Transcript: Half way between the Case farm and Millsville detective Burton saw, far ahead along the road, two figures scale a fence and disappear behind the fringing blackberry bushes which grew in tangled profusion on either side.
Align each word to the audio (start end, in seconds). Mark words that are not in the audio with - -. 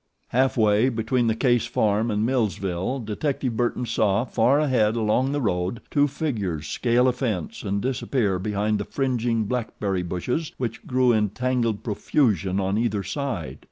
Half 0.29 0.57
way 0.57 0.89
between 0.89 1.27
the 1.27 1.35
Case 1.35 1.67
farm 1.67 2.09
and 2.09 2.25
Millsville 2.25 3.01
detective 3.01 3.55
Burton 3.55 3.85
saw, 3.85 4.25
far 4.25 4.59
ahead 4.59 4.95
along 4.95 5.31
the 5.31 5.39
road, 5.41 5.79
two 5.91 6.07
figures 6.07 6.65
scale 6.65 7.07
a 7.07 7.13
fence 7.13 7.61
and 7.61 7.83
disappear 7.83 8.39
behind 8.39 8.79
the 8.79 8.85
fringing 8.85 9.43
blackberry 9.43 10.01
bushes 10.01 10.53
which 10.57 10.87
grew 10.87 11.11
in 11.11 11.29
tangled 11.29 11.83
profusion 11.83 12.59
on 12.59 12.79
either 12.79 13.03
side. 13.03 13.59